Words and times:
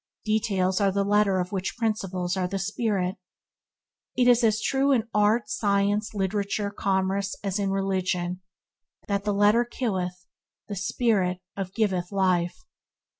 Details 0.25 0.81
are 0.81 0.91
the 0.91 1.03
letter 1.03 1.37
of 1.39 1.51
which 1.51 1.77
principles 1.77 2.35
are 2.35 2.47
the 2.47 2.57
spirit. 2.57 3.17
It 4.17 4.27
is 4.27 4.43
as 4.43 4.59
true 4.59 4.91
in 4.91 5.07
art, 5.13 5.47
science, 5.47 6.15
literature, 6.15 6.71
commerce, 6.71 7.35
as 7.43 7.59
in 7.59 7.69
religion, 7.69 8.41
that 9.07 9.25
"the 9.25 9.33
letter 9.35 9.63
killeth, 9.63 10.25
the 10.67 10.75
spirit 10.75 11.37
of 11.55 11.75
giveth 11.75 12.11
life." 12.11 12.57